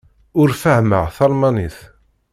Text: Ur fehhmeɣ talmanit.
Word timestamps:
Ur 0.41 0.49
fehhmeɣ 0.61 1.05
talmanit. 1.17 1.77